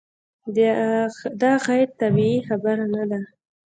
دا 1.41 1.51
غیر 1.65 1.87
طبیعي 1.99 2.37
خبره 2.47 2.85
نه 2.93 3.03
ده. 3.09 3.19